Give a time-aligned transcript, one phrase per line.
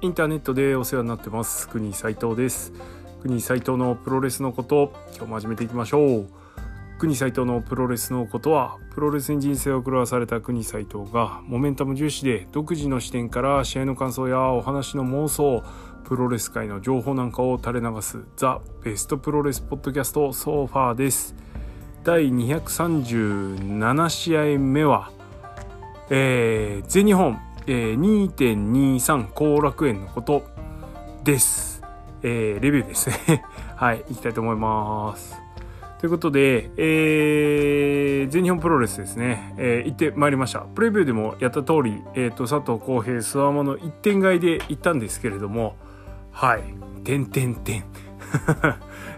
[0.00, 1.68] インターネットでお世話になってます。
[1.68, 2.72] 国斉藤です。
[3.20, 6.26] 国斉藤のプロレスのこと今日も始めていきましょう。
[7.00, 15.64] 国斉藤のプロレスのことはプロレスに人生を狂わされた国斉藤がモメンタム重視で独自の視点から試合の感想やお話の妄想
[16.04, 21.34] プロレス界の情報なんかを垂れ流すザ・ベストプロレスポッドキャストソファーです。
[22.04, 25.10] 第237試合目は、
[26.08, 27.36] えー、全日本、
[27.68, 30.42] え、2.23後楽園のこと
[31.22, 31.82] です。
[32.22, 33.44] えー、レビューですね。
[33.76, 35.36] はい、いきたいと思います。
[35.98, 40.60] ということで、えー、全日本プロレスですね、えー、行ってまいりました。
[40.60, 45.76] プレビューでもやった通り、えっ、ー、と、佐藤浩平、諏訪間の一点買いで行ったんですけれども、
[46.32, 46.62] はい、
[47.04, 47.80] てんてんてん。
[47.84, 47.84] っ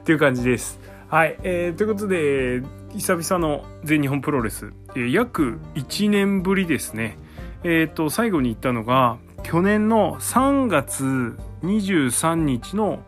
[0.02, 0.80] ていう感じです。
[1.10, 2.62] はい、えー、ということで
[2.94, 7.18] 久々の全日本プロレス、えー、約1年ぶりですね
[7.62, 13.00] えっ、ー、と最後に行ったのが去年の3月23日の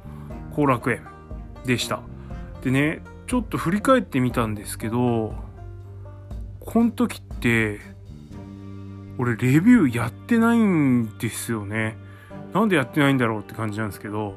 [0.55, 1.07] 後楽園
[1.65, 2.01] でした。
[2.63, 5.35] でねちょっと振り返ってみたんですけど
[6.61, 7.81] この時って
[9.19, 11.97] 俺レビューやってないんですよね。
[12.53, 14.37] なんでやってないんだろうって感じなんですけど。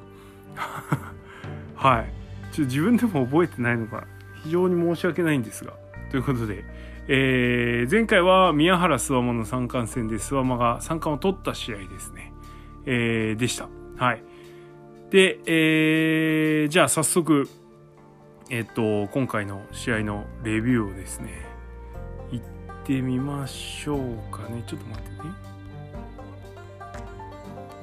[1.75, 2.13] はい。
[2.53, 4.05] ちょ自分でも覚えてないのが
[4.43, 5.73] 非常に申し訳ないんですが。
[6.09, 6.63] ということで、
[7.07, 12.33] えー、前回は宮原諏訪間の三冠戦で諏訪間が三冠を取った試合ですね。
[12.85, 13.69] えー、でした。
[13.97, 14.23] はい。
[15.11, 17.47] で、えー、じゃあ早速、
[18.49, 21.45] えっ、と、今回の試合のレビューをですね、
[22.31, 22.45] 行っ
[22.83, 23.99] てみましょう
[24.31, 24.63] かね。
[24.65, 25.17] ちょっと待ってね。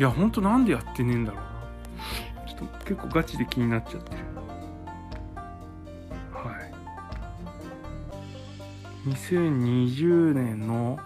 [0.01, 2.47] いや、ほんとなんでやってねえんだろうな。
[2.47, 4.32] ちょっと結構ガチで気になっちゃってる。
[9.07, 10.99] 2020年の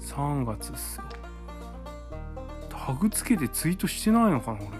[0.00, 1.04] 3月っすよ。
[2.68, 4.74] タグつけてツイートしてないのかな俺こ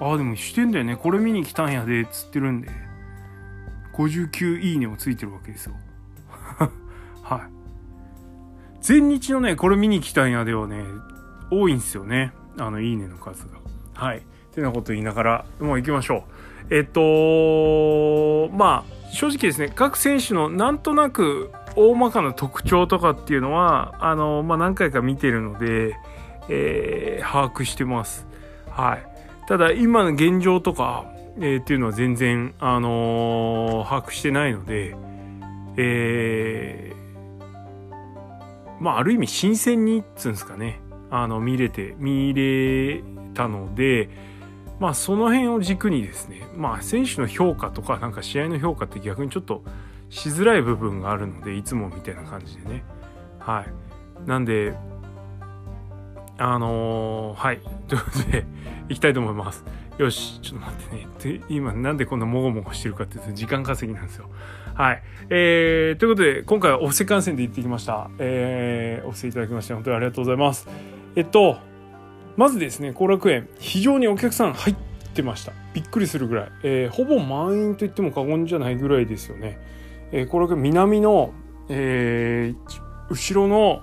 [0.00, 0.06] れ。
[0.06, 0.96] ああでもしてんだよね。
[0.96, 2.68] これ見に来たんやでっつってるんで。
[3.94, 5.74] 59いいねもついてるわけですよ。
[7.22, 7.40] はい。
[8.80, 10.84] 全日のねこれ見に来たんやではね
[11.50, 12.32] 多いんすよね。
[12.56, 13.58] あのいいねの数が。
[13.94, 14.20] はいっ
[14.54, 16.38] てなこと言いながらもう行きましょう
[16.70, 25.96] えっと、まあ、正直ですね、各選手のなんとなく大まかな特徴とかっていうのは、あの、まあ、何回か見てるので、
[26.50, 28.26] えー、把握してます。
[28.70, 29.06] はい。
[29.46, 31.06] ただ、今の現状とか、
[31.38, 34.94] えー、っていうのは全然、あのー、把握してないので、
[35.76, 43.02] えー、まあ、ある意味新鮮に、っつうんですかね、あの、見れて、見れ
[43.38, 44.10] たので、
[44.80, 49.62] まあその辺を軸にですね、まあ選手の評価とかなんか試合の評価って逆にちょっと
[50.10, 52.84] しづらい部分があるので、いつもみたいな感じでね。
[53.38, 53.64] は
[54.26, 54.28] い。
[54.28, 54.74] なんで、
[56.36, 57.60] あのー、はい。
[57.88, 58.44] ということで、
[58.88, 59.64] いきたいと思います。
[59.98, 61.40] よし、ちょっと待ってね。
[61.48, 64.30] 今なんでこんなもごもごしてるかっていうと時間稼ぎなんですよ。
[64.74, 65.02] はい。
[65.30, 68.08] えー、ということで、今回はお布施観戦で行ってきました。
[68.18, 70.68] えー、お布施いただきまして本当にありがとうございます。
[71.16, 71.58] えっと、
[72.38, 74.76] まずですね後楽園非常にお客さん入っ
[75.12, 75.52] てました。
[75.74, 79.58] びっくりするぐらい、えー、ほぼ満員と言っても過言じゃないぐらいですよね、
[80.12, 81.32] えー、後楽園南の、
[81.68, 83.82] えー、後ろの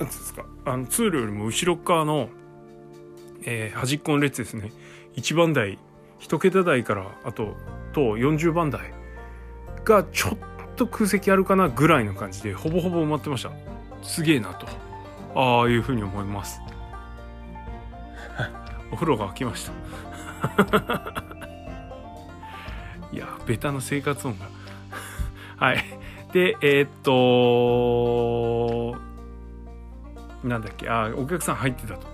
[0.00, 2.28] 何ですかあの通路よりも後ろ側の、
[3.44, 4.72] えー、端っこの列ですね。
[5.14, 5.78] 1番台
[6.18, 7.54] 1桁台からあと
[7.92, 8.92] と40番台
[9.84, 10.38] がちょっ
[10.74, 13.52] と空席あるかなぐらいの感じでほぼほぼ埋まってました。
[14.02, 14.66] すげえなと
[15.36, 16.60] ああいうふうに思います。
[18.98, 19.72] 風呂が沸きました。
[23.14, 24.48] いやベタの生活音が。
[25.56, 25.84] はい。
[26.32, 28.98] でえー、っと
[30.46, 30.88] なんだっけ？
[30.88, 32.06] あお客さん入ってたと。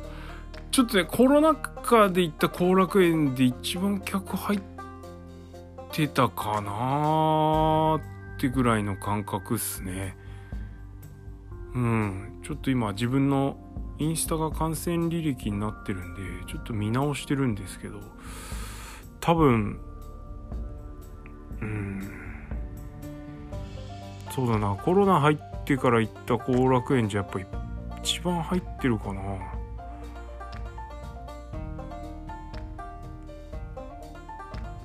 [0.71, 4.60] ちょっとねコロナ禍で行った後楽園で一番客入っ
[5.91, 8.01] てたかなっ
[8.41, 10.16] てぐらいの感覚っすね。
[11.75, 12.41] うん。
[12.45, 13.57] ちょっと今自分の
[13.98, 18.00] インスタが感染履歴になってるんでちょっと見直してるんですけど
[19.20, 19.78] 多分
[21.60, 22.10] うん
[24.30, 27.38] そうだなコロナ入ってから行った後楽園じゃやっぱ
[28.02, 29.22] 一番入ってるかな。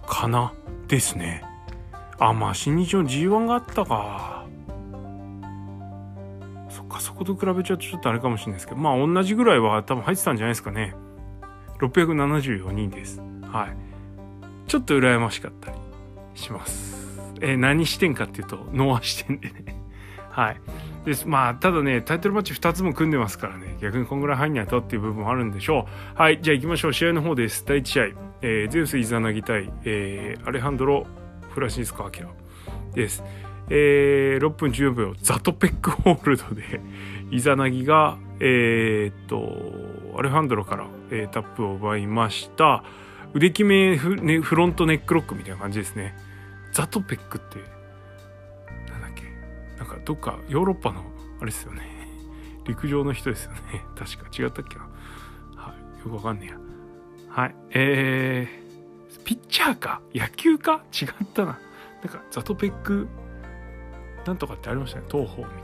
[0.08, 0.54] かな？
[0.88, 1.44] ですね。
[2.18, 4.39] あまあ新日の G1 があったか。
[7.00, 10.96] そこと比べちゃうとちょっとあれかもしれないですけど、まあ同じぐらいは多分入ってたんじゃないですかね。
[11.80, 13.22] 674人です。
[13.44, 14.70] はい。
[14.70, 15.78] ちょっと羨ましかったり
[16.36, 17.20] します。
[17.42, 19.76] えー、何視点かっていうと、ノア視点でね。
[20.30, 20.62] はい。
[21.06, 28.04] ですまあただねタイトルマッチ2つも組んでますからね逆にこんぐらい入んないとっていう部分もあるんでしょうはいじゃあ行きましょう試合の方です第1試合、
[28.42, 31.08] えー、ゼウス・イザナギ対、えー、アレハンドロ・
[31.50, 32.30] フラシンスコ・アキラ
[32.94, 33.24] です
[33.70, 36.82] えー、6分14秒ザトペックホールドで
[37.32, 42.84] イザナギがえー、っとアレハンドロから、えー、タップを奪いました。
[43.34, 46.16] 腕決めフ,、ね、フロントネックロックみたいな感じですね。
[46.74, 47.60] ザトペックって
[48.92, 49.24] なんだっけ？
[49.78, 51.04] なんかどっかヨーロッパの
[51.40, 51.82] あれですよね。
[52.66, 53.60] 陸上の人ですよね。
[53.96, 54.26] 確か。
[54.38, 54.82] 違ったっけな？
[55.56, 56.00] はい。
[56.00, 56.60] よくわかんねえや。
[57.30, 57.56] はい。
[57.72, 60.02] えー、ピッチャーか？
[60.16, 60.84] 野球か？
[60.92, 61.60] 違ったな。
[62.04, 63.08] なんかザトペック
[64.30, 65.06] なんとかってありましたね。
[65.12, 65.60] 東方みたいなね。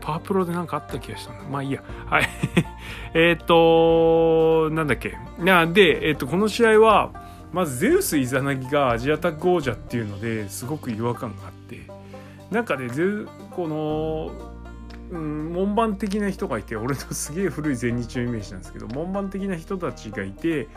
[0.00, 1.82] パワープロでなんかあった気がしたんだまあいいや。
[2.06, 2.28] はい。
[3.14, 5.18] えっとなんだっけ。
[5.40, 7.10] なで、えー、っとこの試合は
[7.52, 11.80] まずゼウス・イザナギがアジアタック王者っていうのですごく違和感があって
[12.52, 12.88] なんかね
[13.50, 14.30] この、
[15.10, 20.68] うん、門番的な人がいて俺のすげえ古い前日のイメージなんですけど門番的な人たちがいて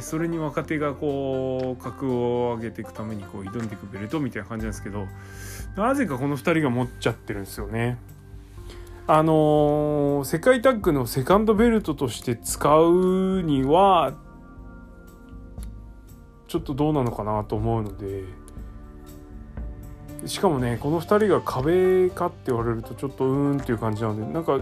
[0.00, 5.08] それに若手がこう格を上げていくためにこう挑んでいくベルトみたいな感じなんですけど
[5.76, 7.98] なぜかこの2人が持っちゃってるんですよね。
[9.08, 14.12] あのー、世界タッグのセカンドベルトとして使うには
[16.46, 18.22] ちょっとどうなのかなと思うので
[20.26, 24.60] しかもねこの2人が壁かって言われるとちょっとうーんっていう感じなのでなんか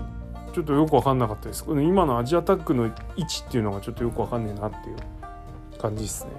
[0.55, 2.87] ちょっとよく分かんなかったですこの今のアジアタックの
[3.17, 4.97] 位置っていうのがちょっとよく分かんねえなっていう
[5.79, 6.33] 感じですね。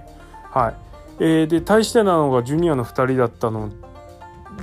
[0.51, 0.75] はい。
[1.19, 3.69] えー、で、対してなのがジュニアの2人だったの、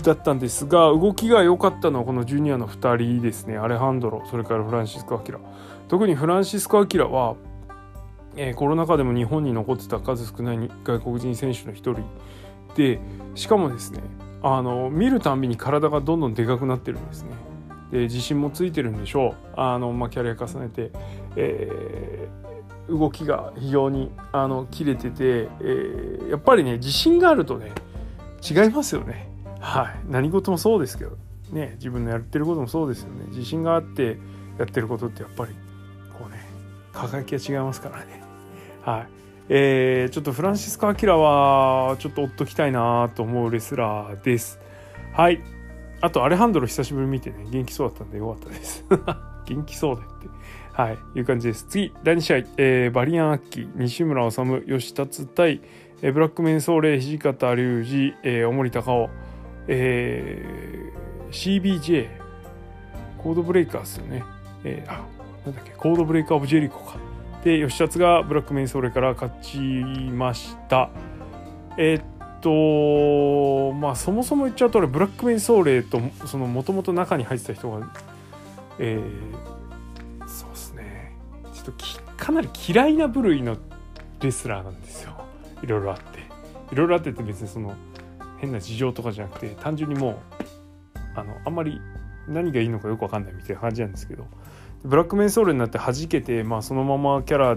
[0.03, 3.57] だったんですが、動きが良かったのはこのジュニアの2人ですね。
[3.57, 5.41] アレハンドロ、それからフランシスコ・アキラ。
[5.89, 7.37] 特にフランシスコ・アキラは、
[8.37, 12.05] えー、コロナ禍でも日本に残ってた数少ない外国人選手の一人
[12.75, 13.01] で、
[13.35, 14.01] しかもですね、
[14.43, 17.31] あの見るたんびに体がどんどんでかくなってるんですね。
[17.91, 20.91] で自信もついてるんでしょうあの、まあ、キャリア重ねて、
[21.37, 22.29] え
[22.89, 27.73] 動きが非常にあの切れてて、えー、やっぱりね自信があるとね
[28.49, 29.29] 違いますよね。
[29.61, 29.97] はい。
[30.09, 31.17] 何事もそうですけど
[31.51, 33.25] ね自分のやってることもそうですよね。
[33.29, 34.19] 自信があって
[34.59, 35.53] やってることってやっぱり
[36.19, 36.45] こうね
[36.93, 38.23] 輝きが違いますからね。
[38.83, 39.09] はい。
[39.49, 44.61] えー、ちょっとフランシスコ・アキラはちょっと追っときたいなと思うレスラーです。
[45.13, 45.41] はい。
[46.01, 48.85] あとアレハンドロ久しぶり見てね元気そうだったんでよかったです。
[49.47, 50.36] 元気そうでって。
[50.77, 51.65] はい、いう感じです。
[51.67, 55.63] 次、第2試合、えー、バリアン・アッキー、西村治、吉達対、
[56.03, 59.11] えー、ブラックメンソーレ、土方隆二、えー、大森隆夫、
[59.69, 62.09] えー、CBJ、
[63.17, 64.23] コードブレイカーですよね。
[64.65, 65.01] えー、あ、
[65.47, 66.99] なんだっけ、コードブレイカー・オブ・ジェリコか。
[67.43, 70.91] で、吉達がブラックメンソーレから勝ちました。
[71.79, 72.41] えー、っ
[73.73, 77.91] と、まあ、そもそも言っちゃうと、俺、ブラックメンソーレと、その、もともと中に入ってた人が、
[78.79, 79.56] えー、
[81.73, 81.85] と
[82.17, 83.57] かなり嫌いな部類の
[84.21, 85.13] レスラーなんですよ。
[85.63, 86.21] いろいろあって。
[86.73, 87.75] いろいろあってって別にその
[88.39, 90.17] 変な事情とかじゃなくて単純にもう
[91.15, 91.81] あのあんまり
[92.29, 94.27] 何がいいのかよく分かんないみたいな感じなんですけど。
[94.85, 97.57] ブラックメンソールになって弾けて、まあ、そのままキャラ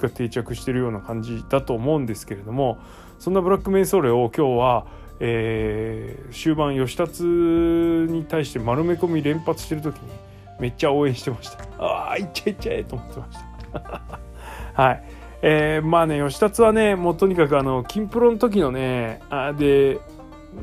[0.00, 2.78] が定着してるような感じだと思うんですけれども
[3.18, 4.86] そんなブラックメンソーレを今日は、
[5.20, 10.10] えー、終盤吉達に対して丸め込み連発してる時に
[10.60, 11.64] めっちゃ応援してました。
[11.78, 13.38] ああいっちゃいっちゃえと思ってまし
[13.72, 14.22] た。
[14.82, 15.02] はい。
[15.42, 19.98] えー、まあね吉達はねもうとにかくあの金プロの時のねあで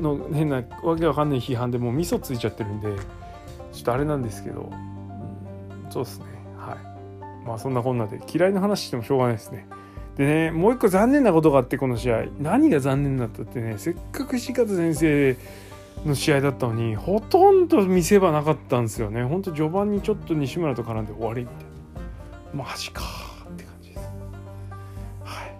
[0.00, 2.88] の変なわけわかんない批判でもう味噌ついちゃってるんで
[3.72, 6.26] ちょっとあれなんですけど、うん、そうですね。
[6.56, 7.46] はい。
[7.46, 9.66] まあそんなこんなで嫌いな話してもしょうがないですね。
[10.16, 12.26] でねもう一個残念なことがあってこの試合。
[12.38, 15.36] 何が残念だったってねせっかく石方先生
[16.04, 19.22] の試合だったのにほとんど見せ場なかったんですよね。
[19.24, 21.56] ほんと序盤にちょっと西村と絡んで終わりみたい
[22.56, 22.64] な。
[22.64, 23.02] マジか
[23.52, 24.00] って感じです。
[25.24, 25.54] はい。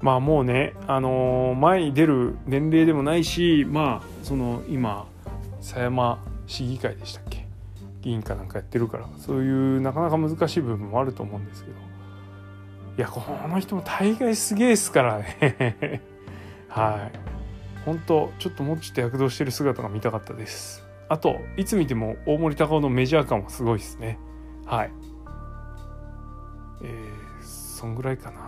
[0.00, 5.06] まあもうねあのー、前に出る年齢でもないしまあその今
[5.60, 7.46] 狭山市議会でしたっけ？
[8.00, 11.76] 議員かなんかやってるからそういうなかなか難しい部分もあると思うんですけど。
[12.96, 16.02] いやこの人も大概すげえっすからね。
[16.68, 17.37] はい。
[17.84, 20.84] 本当ちょっともうちっと躍動してる姿が見たかったです。
[21.08, 24.18] あといつ見ても大森隆夫のメジャー感はすごいですね。
[24.66, 24.92] はい。
[26.82, 28.40] えー、そんぐらいかな。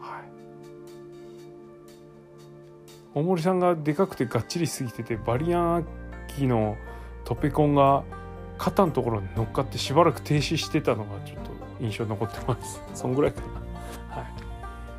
[0.00, 0.22] はい。
[3.14, 5.84] 大森さんがでかくてがっちりすぎててバリアンアッ
[6.28, 6.76] キの
[7.24, 8.04] トペコンが
[8.58, 12.80] 肩のところに乗っかってしばらく停止してたのがちょっと印象残ってます。
[12.94, 14.22] そんぐらいかな。
[14.22, 14.28] は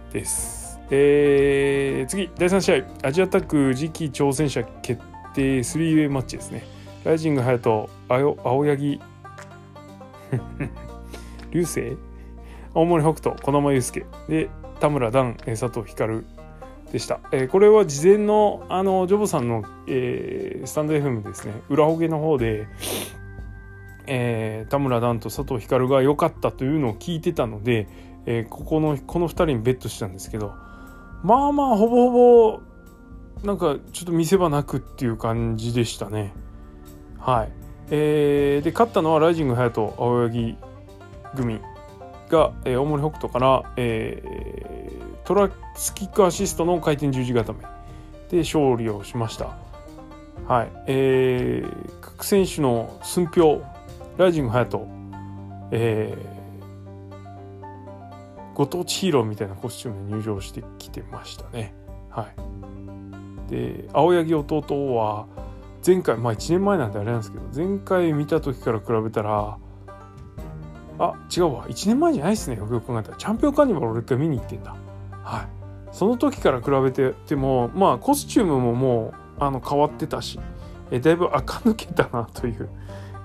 [0.10, 0.13] い。
[0.13, 0.68] です。
[0.91, 3.08] えー、次第3試合。
[3.08, 5.01] アジアタック次期挑戦者決
[5.36, 6.63] 定 3way マッチですね。
[7.03, 7.89] ライジング隼人
[8.43, 9.00] 青柳。
[11.51, 11.98] 流星？
[12.74, 14.05] 青森北斗児玉悠介。
[14.27, 16.24] で田村段佐藤光
[16.91, 21.53] でした、えー、これは事前のあのジョブさんの、えー、スタンド FM ですね。
[21.69, 22.67] 裏ホゲの方で、
[24.08, 27.88] えー、田村段と佐藤光が良かったというのを聞いてたので、
[28.25, 30.53] えここのこの2人にベットしたんですけど
[31.23, 32.61] まあまあほぼほぼ
[33.43, 36.33] なんかちょっと見せ場なくっていう感じでしたね。
[37.17, 37.51] はい。
[37.91, 40.57] えー、で勝ったのはライジング隼人青柳
[41.35, 41.59] 組
[42.29, 47.59] が、えー、大森北斗から、えー、トラスキックアシストの回転十字固め
[48.29, 49.57] で勝利をしました。
[50.47, 50.71] はい。
[50.88, 53.61] えー、各選手の寸評
[54.17, 54.99] ライジング隼人
[55.71, 56.38] えー、
[58.60, 61.74] ご当地ヒーローみたいなコスチュームで入場してきてましたね。
[62.10, 62.28] は
[63.48, 63.50] い。
[63.50, 65.28] で青柳弟は
[65.88, 69.58] 前回まあ1年前なんであれなんですけど前回見た時から比べたら
[71.00, 71.70] あ違うわ。
[71.70, 72.58] 1年前じゃないですね。
[72.58, 73.18] よくよく考えたら。
[73.18, 74.75] チャンピオンカーニバル俺一回見に行ってんだ。
[75.24, 75.48] はい。
[75.94, 80.38] その時から比べててもまあコスチュームももうあの変わってたし
[80.92, 82.68] えだいぶ垢抜けたなという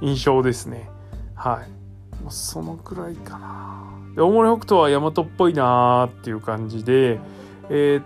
[0.00, 0.88] 印象ですね。
[1.34, 2.30] はい。
[2.30, 3.73] そのくらいかな。
[4.14, 7.18] で大森北斗は大和っぽいなーっていう感じで
[7.68, 8.04] えー、っ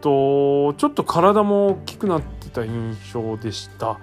[0.00, 3.98] とちょっと体も大きくなってた印象でした。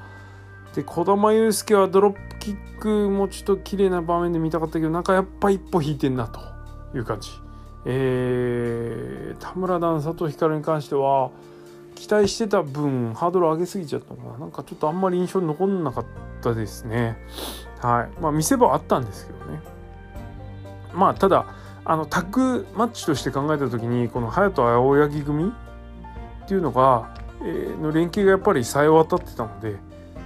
[0.75, 6.39] で児玉悠介はドロップキックもちょっと綺麗な場面で見たかったけどなんかやっぱ一歩引いてんなと
[6.95, 7.31] いう感じ。
[7.85, 11.31] えー、田村段佐藤光に関しては
[11.95, 14.37] 期待してた分ハードル上げすぎちゃったのかな。
[14.37, 16.05] なんかちょっとあんまり印象に残んなかっ
[16.41, 17.17] たですね。
[17.79, 18.21] はい。
[18.21, 19.61] まあ見せ場あったんですけどね。
[20.97, 21.45] まあただ
[21.85, 25.53] あのタッグマッチとして考えた時にこの隼人青柳組
[26.43, 29.75] っていうのが、えー、の連携がやっぱりさえ渡ってたので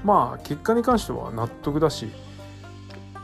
[0.04, 2.08] まあ結果に関しては納得だし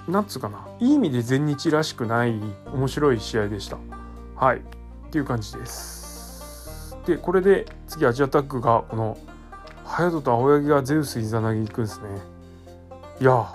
[0.08, 2.40] なんつうかないい意味で全日らしくない
[2.74, 3.78] 面白い試合でした。
[4.36, 4.58] はい。
[4.58, 6.98] っていう感じです。
[7.06, 9.18] でこれで次アジアタックがこの
[9.86, 12.08] 隼人と青柳がゼウスイザナギ行くんですね。
[13.20, 13.54] いや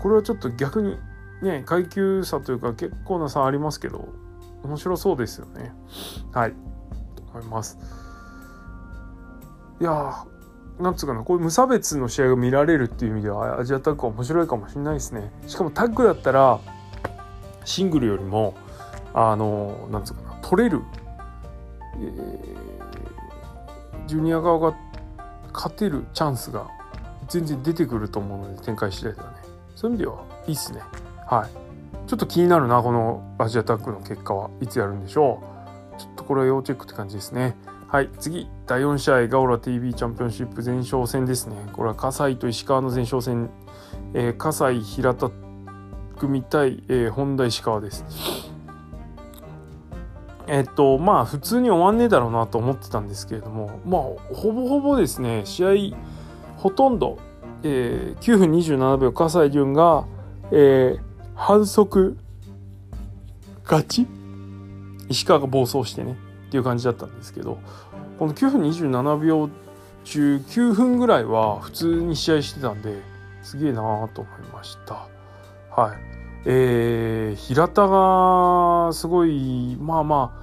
[0.00, 0.96] これはちょっと逆に
[1.42, 4.08] ね階級差というか結構な差ありますけど
[4.62, 5.72] 面白そうですよね。
[6.32, 6.52] はい。
[7.16, 7.78] と思います。
[9.80, 10.24] いや
[10.78, 15.30] なんつうかなこういう無差別の試合が見られるっていう意味ではアジアタックは面白いかもしれないですね。
[15.46, 16.60] しかもタッグだったら
[17.64, 18.54] シングルよりも
[19.12, 20.82] あのなんつうかな取れる、
[21.96, 24.76] えー、ジュニア側が
[25.52, 26.68] 勝てるチャンスが
[27.28, 29.36] 全然出てくると思うので展開次第ではね。
[29.76, 30.80] そういう意味ではいいっすね。
[31.26, 32.08] はい。
[32.08, 34.50] ちょっと気になるなこのアジアタックの結果は。
[34.60, 35.42] いつやるんでしょ
[35.96, 36.00] う。
[36.00, 37.56] ちょっとこれは要チェックって感じですね。
[37.88, 38.48] はい次。
[38.66, 41.56] 第4試合ガオラ TV チャンピオンシップ前哨戦ですね。
[41.72, 43.50] これは葛西と石川の前哨戦、
[44.14, 45.30] えー、葛西平田
[46.18, 48.04] 組対、えー、本田石川です。
[50.46, 53.80] えっとまあ普通に終わんねえだろうなと思ってたんですけれども。
[53.86, 55.42] まあほぼほぼですね。
[55.44, 55.96] 試合
[56.56, 57.18] ほとんど、
[57.62, 60.04] えー、9分27秒葛西潤が、
[60.50, 61.00] えー、
[61.34, 62.16] 反則
[63.64, 64.06] 勝ち？
[65.08, 66.16] 石川が暴走してね。
[66.48, 67.58] っていう感じだったんですけど
[68.18, 69.50] この9分27秒
[70.04, 73.02] 中9分ぐらいは普通に試合してたんで
[73.42, 75.08] すげえなーと思いました。
[75.70, 75.96] はい。
[76.46, 80.40] えー、平田がすごいまあま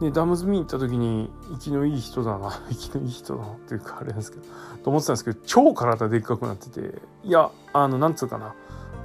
[0.00, 4.42] あねダムズミン行った時に生きのいい人だな 生きのいい人だなっていうかあれなんですけど
[4.82, 8.54] と思ってたんですけど超体でっかくなってていやあのなんつうかな。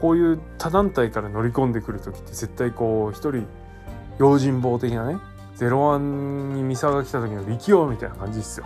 [0.02, 3.46] こういう他団体から乗り込んでくる時って絶対こう一人
[4.18, 5.18] 用心棒的なね
[5.56, 8.66] ゼロワンにミサが来た時の力王みたいな感じですよ。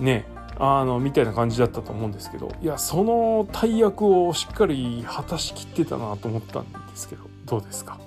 [0.00, 0.24] ね
[0.58, 7.98] あのみたいな感じだったと思うんですけどいやその大役をしっかり果たしきってたなと思ったんですけどどうですか？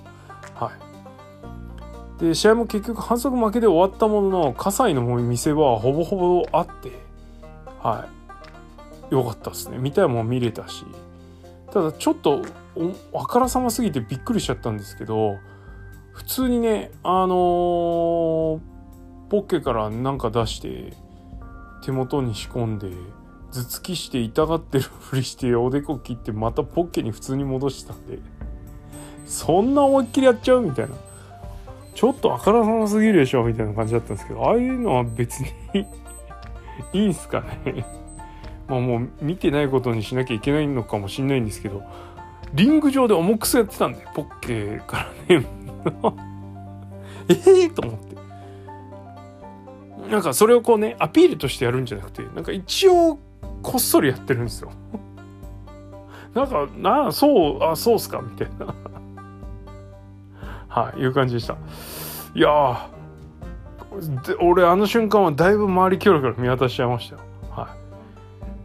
[0.54, 2.20] はい。
[2.20, 6.92] で試合も結局反則負けで終わったものの葛西の見せ場はほぼほぼあって
[7.80, 8.06] は
[9.10, 9.14] い。
[9.14, 9.78] よかったですね。
[9.78, 10.84] 見たいもん見れたし
[11.74, 12.42] ただちょっと
[13.12, 15.38] あからさますぎてびっくりしちゃったんですけど
[16.12, 18.60] 普通にねあのー、
[19.28, 20.92] ポッケからなんか出して
[21.84, 22.88] 手元に仕込んで
[23.50, 28.18] 頭突きして痛がってるふりしておでこ切ってまたポッケに普通に戻してたんで
[29.26, 30.94] そんな思いっきりやっちゃうみたいな。
[31.94, 35.48] ちょっとあからさますぎるでしょみたいな感じだったんですけどああいうのは別に
[36.92, 38.03] いいんすかね？
[38.68, 41.82] まあもう見てないことにしなきゃいけないのかもしんないんですけど
[42.54, 45.46] リング上で重くそやってたんでポッケーからね。
[47.28, 48.14] ええ、と思って。
[50.10, 53.18] なんかそれをこうねアピールとしてやるんじゃなくてなんか一応
[53.62, 54.70] こっそりやってるんですよ。
[56.34, 58.20] なんかなあそうあそうっすか？
[58.20, 58.74] みたいな。
[60.68, 61.56] はいいう感じでした。
[62.34, 62.88] いや
[64.40, 67.22] 俺あの瞬間はだいぶ周りキョロキョロ見渡しちゃいましたよ。
[67.50, 67.83] はい。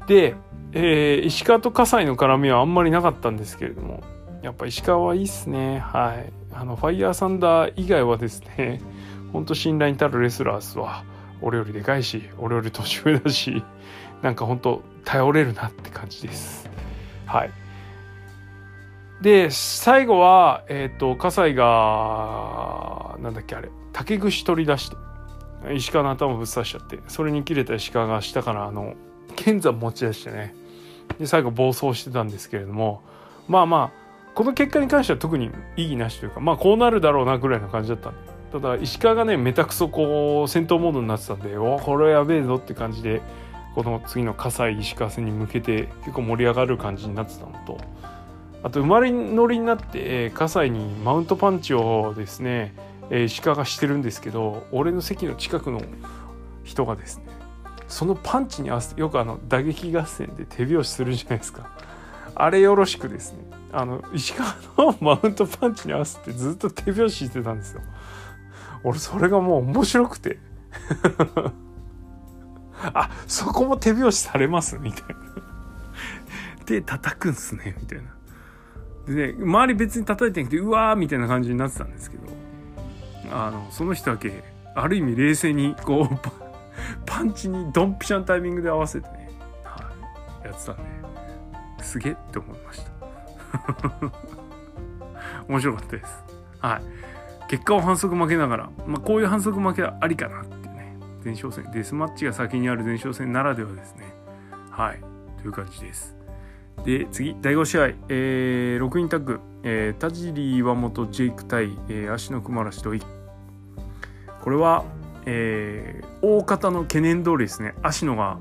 [0.10, 0.36] で
[0.72, 4.04] えー、石川と葛西の絡みはあんまりなかったんですけれども。
[4.42, 5.80] やっぱ石川はいいっすね。
[5.80, 6.32] はい。
[6.54, 8.82] あのファイヤーサンダー以外はですね
[9.34, 11.04] ほんと信頼に足るレスラーズは
[11.42, 13.64] 俺よりでかいし俺より年上だし
[14.22, 16.70] なんかほんと頼れるなって感じです。
[17.26, 17.52] はい。
[19.22, 24.96] で最後はえっ、ー、と葛西がなんだっけあれ竹串取り出して
[25.74, 28.94] 石川の頭ぶっ刺しちゃってそれに切れた石川が下からあの
[29.44, 30.54] 剣山持ち出してね。
[31.18, 33.02] で最後暴走してたんですけれども。
[33.48, 34.00] まあまあ
[34.36, 38.12] この結果に関しては特に意義なしというかまあこうなるだろうなぐらいの感じだった。
[38.12, 38.20] んで
[38.52, 43.22] ただ石川がねめたくそこう戦闘モードになってたんでおこれやべえぞって感じで
[43.76, 47.78] この次の葛西石川戦に向けて結構盛り上がる感じになってたのと。
[48.62, 52.76] あと生まれ乗りになって葛西にマウントパンチをですね
[53.10, 55.82] 石川がしてるんですけど俺の席の近くの
[56.66, 57.24] 人がですね
[57.90, 61.70] そのパンチに合わせてよくあの打撃合戦で手拍子するじゃないですか。
[62.36, 63.40] あれよろしくですね。
[63.74, 67.82] あの石川のマウントパンチに合わせてずっと手拍子してたんですよ。
[68.84, 70.40] 俺それがもう面白くて。
[72.94, 75.16] あそこも手拍子されますみたいな。
[76.66, 78.04] で叩くんすねみたいな。
[79.08, 82.24] でね周り別に叩いてなくてうわーみたいな感じになってたんですけど
[83.32, 84.44] あのその人だけ
[84.76, 86.39] ある意味冷静にこう
[87.06, 89.32] パンチにドンピシャのタイミングで合わせてね、
[89.64, 89.92] は
[90.44, 92.92] い、やってたんですげえって思いました。
[95.48, 96.24] 面白かったです。
[96.60, 96.82] はい。
[97.50, 100.98] 結果を反則負けながら、まあ、こういう反則負けはありかなっていうね。
[101.24, 104.14] 前哨戦デスマッチが先にある前哨戦ならではですね。
[104.70, 105.02] はい。
[105.42, 106.16] という感じです。
[106.86, 113.02] で次第5試合、えー、6人タッグ、えー、田尻岩本ジェイク対、えー、足の熊らしとい。
[114.42, 114.86] これは
[115.32, 118.40] えー、大方の懸念通りですね芦野が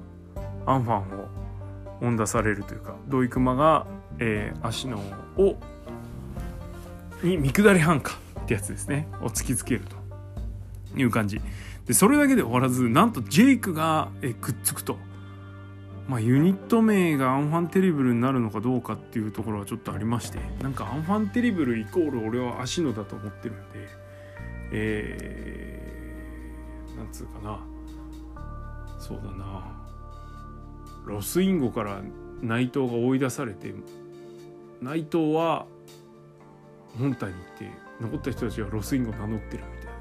[0.64, 1.28] アンファンを
[2.00, 3.86] 追ん出されるというか土井熊が、
[4.18, 5.56] えー、芦野を
[7.22, 11.42] に見下り半かってやつですねを突きつけるという感じ
[11.84, 14.96] でそれだけで終わらずなんとジェイクが、えー、くっつくと。
[16.06, 23.88] まあ、ユニット名がアンファンテリブルになるのかどうかっていうところはちょっとありましてなんかアンファンテリブルイコール俺は芦野だと思ってるんで、
[24.72, 25.77] え
[26.98, 27.60] なんつうかな。
[28.98, 29.64] そうだな。
[31.06, 32.02] ロスインゴから
[32.42, 33.72] 内藤が追い出されて
[34.82, 35.66] 内藤は
[36.98, 39.98] 本体に行って残った人たちがロスインゴ名乗ってるみたいなね。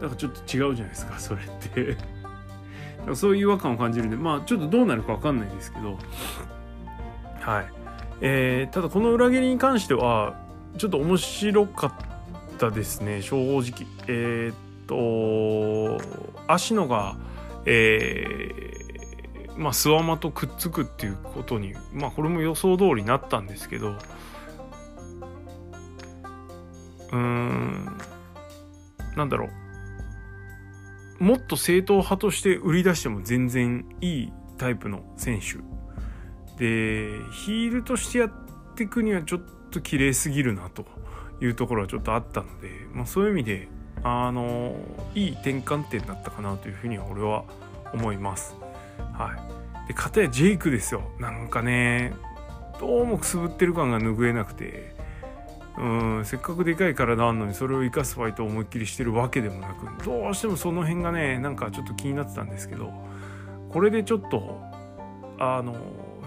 [0.00, 1.96] だからちょっと違うじゃないですかそれって。
[3.14, 5.98] そういう違和感を感じるんでまあちょっとどうなるか分かんないですけど。
[7.40, 7.72] はい。
[8.22, 10.36] えー、ただこの裏切りに関しては
[10.76, 13.86] ちょっと面白かったですね正直。
[14.08, 14.54] えー、
[14.90, 16.00] と
[16.48, 17.16] 芦野が、
[17.64, 27.96] えー、まあ、諏訪間とくっつくっていうことに、まあ、これも予想通りになったんですけどうーん
[29.16, 29.48] なんだろ
[31.20, 31.24] う。
[31.24, 35.58] もっと正統派として売り出しても全然いいタイプの選手。
[36.58, 38.32] でヒールとしてやっ
[38.74, 40.86] ていくにはちょっと綺麗すぎるなと
[41.40, 43.68] いうところはちょっとあったので、まあ、そういう意味で
[44.02, 44.74] あの
[45.14, 47.44] いい転換点だったかなというふうには俺は
[47.92, 48.56] 思います。
[49.12, 49.36] は
[49.84, 51.02] い、でかたやジェイクですよ。
[51.18, 52.12] なんかね
[52.78, 54.98] どうもくすぶってる感が拭えなくて。
[55.78, 62.92] うんせっかくでかい体あんのにそれを生かすファイトを思いっきりしてるわけでもなくどうしてもその辺がねなんかちょっと気になってたんですけど
[63.70, 64.60] これでちょっと
[65.38, 65.74] あの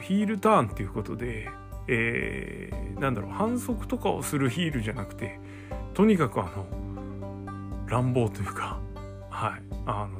[0.01, 1.49] ヒールターンっていうことで、
[1.87, 5.39] えー、なんだろう反則とかをするヒールじゃなくて
[5.93, 6.65] とにかくあの
[7.93, 8.79] 乱暴というか
[9.29, 9.61] はい。
[9.85, 10.19] あの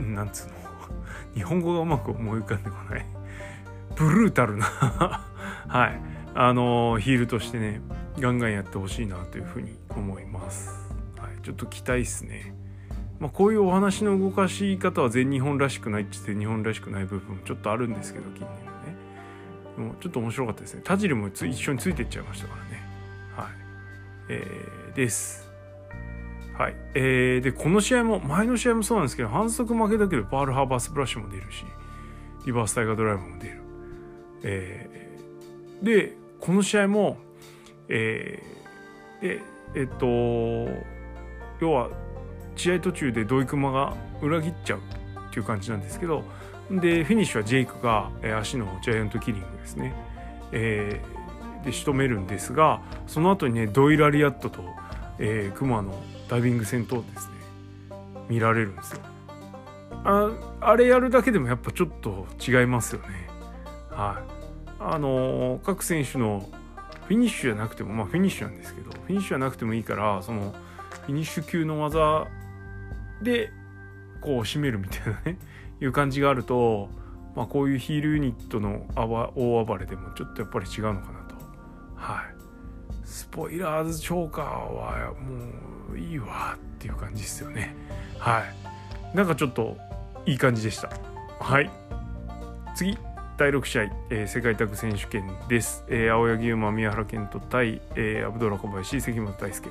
[0.00, 0.54] なんつうの？
[1.36, 3.04] 日本語がうまく思い浮かんでこない。
[3.94, 4.64] ブルータルな。
[5.68, 6.00] はい。
[6.34, 7.82] あのヒールとしてね
[8.18, 10.70] ガンガンやってほしいなというふうに思います、
[11.18, 12.54] はい、ちょっと期待っすね。
[13.20, 18.54] まあ、こういうお話の動かし方は全日本らしくないって言って日本らしくない部分もちょっとあるんですけど近年は
[18.86, 18.96] ね。
[19.76, 20.80] でもちょっと面白かったですね。
[20.82, 22.82] 田尻も一緒についてっちゃいましたからね。
[23.36, 23.46] はい。
[24.30, 25.50] えーです。
[26.58, 26.76] はい。
[26.94, 31.64] えー、で、この試合も、前の試合もそうなんですけど、反則負けだけど、パールハーバースプラッシュも出るし、
[32.46, 33.62] リバースタイガードライブも出る。
[34.42, 37.16] えー、で、この試合も、
[37.88, 40.06] えー、で、えっと
[41.60, 41.90] 要は
[42.56, 46.24] 試合途中で土肥熊が裏切っちゃうっていう感じなんですけど
[46.70, 49.94] でフィニッシュはジェイクが、えー、足のジャイアントキリングですね、
[50.52, 54.62] えー、で仕留めるんですがその後にね土肥ラリアットと、
[55.24, 57.34] えー、クマのダイビングセントーンですね。
[58.28, 59.00] 見られるんですよ。
[60.04, 63.28] ああれやるだけでもやっぱちょっと違いますよね。
[63.90, 64.32] はい。
[64.80, 66.48] あのー、各選手の
[67.06, 70.52] フィニッシュじゃなくてもまあフィニッシュなんですけどフィニッシュじゃなくてもいいからその
[71.06, 72.26] フィニッシュ級の技
[73.22, 73.52] で
[74.20, 75.38] こう締めるみたいなね
[75.80, 76.88] いう感じがあると、
[77.36, 81.36] まあ、こういうヒールユニットの大暴れでもちょっとやっぱり違うのかなと。
[81.96, 82.31] はい。
[83.12, 87.74] スポイラーズチョーカーはもういいわっていう感じですよね。
[88.18, 89.16] はい。
[89.16, 89.76] なんかちょっと
[90.24, 90.90] いい感じでした。
[91.38, 91.70] はい。
[92.74, 92.96] 次。
[93.36, 99.68] 第6試合、えー、世界タッグ選手権です、えー、青柳馬宮原健人対、えー、アブドラ小林関本大輔。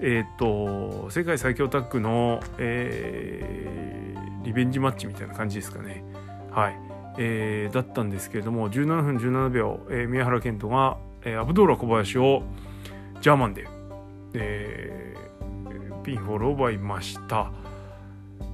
[0.00, 6.04] えっ、と世界最強タッグの、えー、リベンジマッチみたいな感じですかね。
[6.52, 6.78] はい、
[7.18, 12.42] えー、だったんですけれども17分17秒、えー、宮原健人が、えー、アブドーラ小林を
[13.20, 13.68] ジャーマンで、
[14.34, 17.50] えー、ピンフォローを奪いました。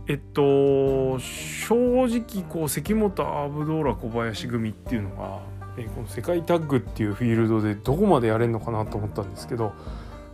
[0.07, 5.41] えっと正直こう関本アブドーラ小林組っていうのが、
[5.77, 9.73] えー、この世界タッグっていうフィールドでどこまでやれるのかなと思ったんですけど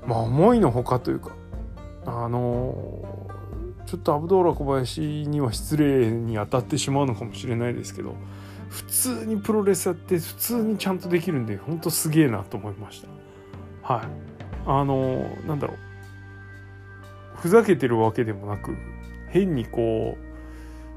[0.07, 1.33] まあ思いのほかというか
[2.07, 2.73] あの
[3.87, 8.15] ちょっとアブドーラ小林には失礼に当たってしまうのかもしれないですけど
[8.75, 13.03] 普通にプロレスやって普通にちゃんとできるんでほんとすげえなと思いまし
[13.83, 13.95] た。
[13.95, 14.07] はい。
[14.67, 15.77] あのなんだろう。
[17.37, 18.77] ふざけてるわけでもなく
[19.29, 20.19] 変にこ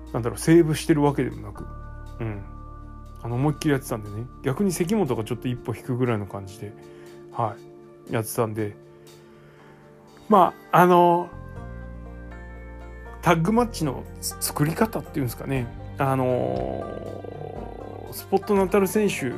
[0.09, 1.67] うなんだろうセーブしてるわけでもなく。
[2.19, 2.41] うん。
[3.21, 4.25] あの思いっきりやってたんでね。
[4.41, 6.73] 逆に関本がちょっと一歩引くぐらいの感じで
[7.31, 7.55] は
[8.09, 8.13] い。
[8.13, 8.75] やってたんで。
[10.29, 11.29] まああの
[13.21, 15.67] タッグマッチの作り方っていうんですかね。
[15.97, 16.83] あの
[18.11, 19.31] スポットの当たる選手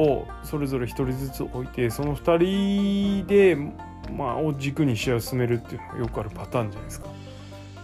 [0.00, 3.56] をそれぞれ1人ずつ置いてその2人で、
[4.12, 7.08] まあ、を軸に試合を進めるっていうのがよくあるパターンじゃないですか。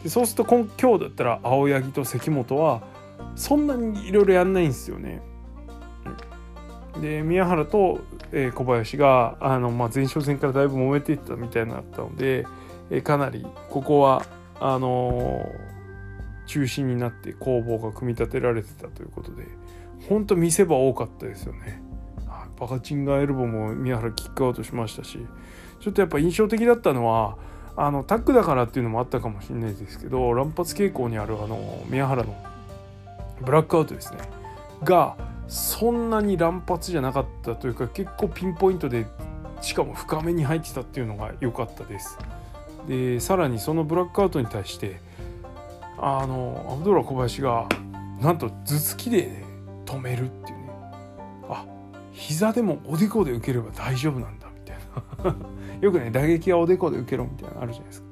[0.02, 2.82] でそうすると今今日だったら青柳と関本は
[3.36, 5.22] そんなにいろいろやんないんですよね。
[7.00, 8.00] で宮原と、
[8.32, 12.46] え、小林があの、まあ、前哨戦からだいぶ揉めていったみたいになったので、
[12.90, 14.24] え、かなりここは
[14.58, 15.79] あのー、
[16.50, 19.44] 中心になって攻防が組み立てられてたということで
[20.08, 21.80] 本当見せ場多かったですよね。
[22.58, 25.18] バカチンガーエルボも宮原キックアウトしましたし
[25.80, 27.38] ちょっとやっぱ印象的だったのは
[27.74, 32.36] あのタッグだからっていうのもあったかもしれないですけど乱発傾向にあるあの宮原の
[33.40, 34.18] ブラックアウトですね
[34.84, 35.16] が
[35.48, 39.06] そんなに乱発じゃなかったというか結構ピンポイントで
[39.62, 42.18] しかも深めに入ってたっていうのが良かったです。
[42.88, 45.00] でさらにそのブラックアウトに対して
[46.02, 47.68] あのアブドラ小林が
[48.20, 49.44] なんと頭突きで
[49.84, 50.70] 止めるっていうね。
[51.48, 51.66] あ
[52.12, 54.76] 膝でもおでこで受ければ大丈夫なんだみたい
[55.24, 55.36] な。
[55.80, 58.08] よくね打撃はおでこで受けろみたいなのあるじゃないですか。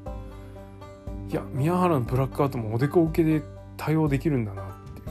[1.31, 3.43] いや宮原のブラックアウトもおでこ受けで
[3.77, 5.03] 対応できるんだなってい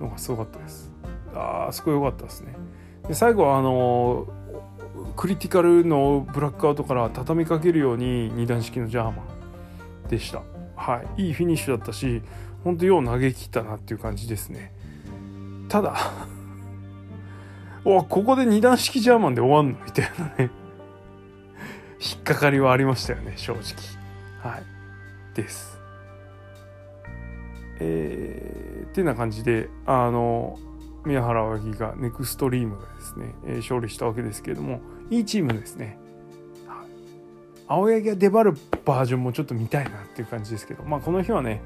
[0.00, 0.90] う、のがすごかったです。
[1.34, 2.56] あそこ良かったですね。
[3.06, 4.26] で最後はあの
[5.14, 9.22] クリティカルのブラックアウトから畳みかけるように二段式のジャーマ
[10.06, 10.42] ンでした。
[10.76, 11.28] はい。
[11.28, 12.22] いいフィニッシュだったし
[12.62, 14.72] 本当よう投げ切ったなっていう感じですね。
[15.68, 15.96] ただ
[17.84, 19.84] おここで二段式ジャーマンで終わんの？
[19.84, 20.50] みたいなね。
[21.98, 23.62] 引っかかりはありましたよね正直。
[24.42, 24.62] はい。
[25.34, 25.78] です。
[27.78, 30.58] えー、ってな感じであの
[31.04, 35.98] 宮原青柳がネクストリームがですね、えー、勝利したわけですけれどもいいチームですね、
[37.68, 41.60] 青柳が出張るバージョンもちょっと見たいなっていう感じですけどまあこの日はね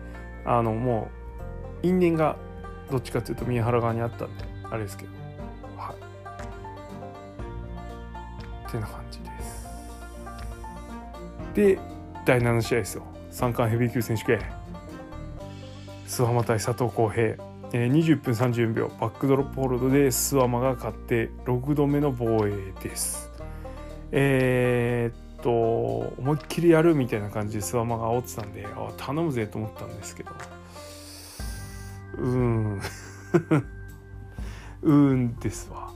[0.44, 1.10] あのも
[1.82, 2.36] う因縁が
[2.90, 5.10] どっちかっていうと宮原側にあったんであれですけど
[5.76, 5.94] はい。
[8.68, 9.68] ってな感じです。
[11.54, 11.78] で
[12.24, 13.02] 第7試合ですよ。
[13.30, 14.40] 三冠ヘビー級選手権。
[16.06, 17.36] 諏訪間対佐藤浩平、
[17.72, 18.88] 20分34秒。
[19.00, 23.30] バックドロップホールドでスワマが勝って6度目の防衛です。
[24.12, 30.30] えー、っと思いっきりやるみたいな感じでスワマが煽ってたんで頼むぜと思ったんですけど。
[32.18, 32.80] うーん。
[34.82, 35.90] うーんですわ。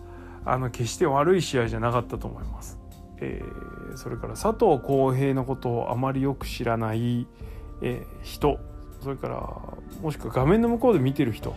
[0.45, 2.79] あの決して悪い試合じゃなかったと思います。
[3.21, 7.27] えー、それから佐藤浩平のことをあまりよく知らない、
[7.81, 8.59] えー、人。
[9.01, 9.39] それから
[10.03, 11.55] もしくは画面の向こうで見てる人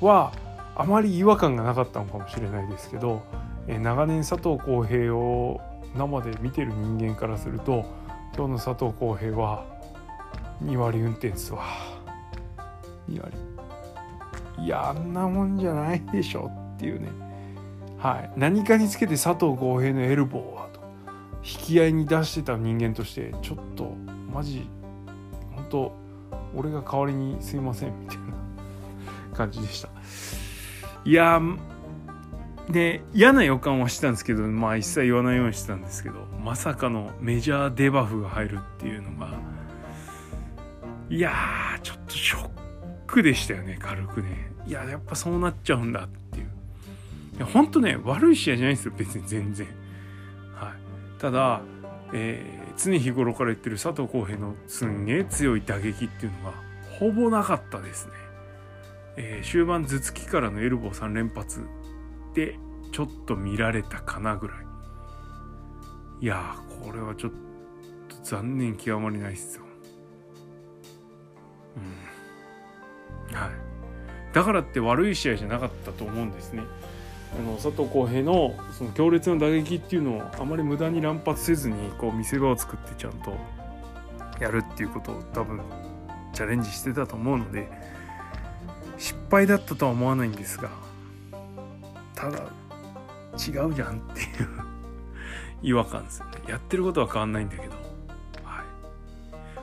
[0.00, 0.32] は
[0.76, 3.22] あまり違和感がなかったのかもしれないですけど、
[3.66, 5.60] え長年佐藤浩平を
[5.96, 7.84] 生で見てる人間からすると
[8.36, 9.64] 今日の佐藤浩平は
[10.62, 11.62] 2割運転数は
[13.08, 13.36] 2割。
[14.58, 17.08] いやあんなもんじゃないでしょっていうね。
[17.98, 18.30] はい。
[18.36, 20.80] 何かにつけて佐藤浩平のエルボーはと。
[21.42, 23.92] 引き合いに出してた人間としてちょっと
[24.32, 24.66] マジ
[25.54, 25.92] 本当
[26.54, 28.24] 俺が代わりにすいませんみたいな
[29.36, 29.88] 感じでした。
[31.04, 31.40] いや
[32.70, 39.38] で嫌な予感はしてたんですけどまあ一切言わないようにしてたんですけどまさかのメジャーデバフが入るっていうのが
[41.10, 42.48] いやーちょっとショッ
[43.06, 44.50] クでしたよね軽くね。
[44.66, 46.46] いややっぱそうなっちゃうんだっていう。
[47.36, 49.66] いや本当ね悪い試合じゃないんですよ別に全然。
[50.54, 51.20] はい。
[51.20, 51.60] ただ
[52.12, 56.54] えー、常日頃から言ってる佐藤浩平のすんげえ強い打撃っていうのが
[56.98, 58.12] ほぼなかったですね、
[59.16, 61.66] えー、終盤頭突きからのエルボー3連発
[62.34, 62.58] で
[62.92, 64.56] ちょっと見られたかなぐらい。
[66.20, 67.30] いやこれはちょっ
[68.08, 69.64] と残念極まりないっすよ。
[73.30, 73.36] うん。
[73.36, 73.50] はい。
[74.32, 76.62] だからって悪い試合じゃなかったと思うんですね。
[77.38, 83.36] あの佐藤浩平のその強烈な打撃っていうのをあまり無駄に乱発せずにこう見せ場を作ってちゃんと
[84.40, 85.60] やるっていうことを多分
[86.32, 87.68] チャレンジしてたと思うので
[88.98, 90.70] 失敗だったとは思わないんですが
[92.24, 92.42] ただ違
[93.66, 94.28] うじゃんっていう
[95.62, 96.32] 違和感ですよね。
[96.48, 97.74] やってることは変わんないんだけど、
[98.42, 98.64] はい、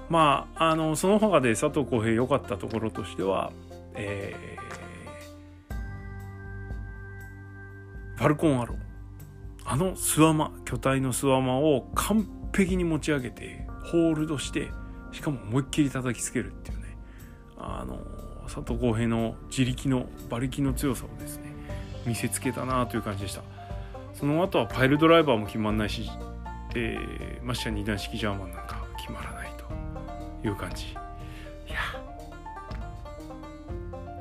[0.10, 3.52] まああのその他で佐藤浩平良かったところとしては
[3.94, 5.74] えー、
[8.18, 8.78] ファルコンアロー。
[9.64, 14.70] あのスワマ巨体のスワマを完璧に持ち上げてホールドして
[15.12, 16.98] しかも思いっきり叩きつけるっていうね。
[17.58, 18.00] あの
[18.44, 21.51] 佐藤浩平の自力の馬力の強さをですね
[22.06, 23.42] 見せつけたなという感じでした。
[24.14, 26.10] その後はパイルドライバーも決まんないし、
[26.76, 29.52] えー、ましてや二段式ジャーマンなんか決まらない
[30.42, 30.86] という感じ。
[30.88, 31.80] いや